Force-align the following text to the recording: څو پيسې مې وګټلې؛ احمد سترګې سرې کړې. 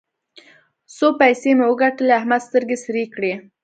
څو 0.95 1.07
پيسې 1.19 1.49
مې 1.57 1.65
وګټلې؛ 1.67 2.13
احمد 2.19 2.41
سترګې 2.47 2.77
سرې 2.83 3.03
کړې. 3.13 3.33